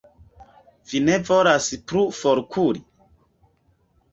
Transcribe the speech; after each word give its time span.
Vi 0.91 1.01
ne 1.09 1.17
volas 1.27 1.67
plu 1.91 2.01
forkuri? 2.21 2.85